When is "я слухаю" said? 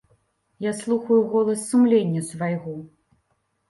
0.67-1.19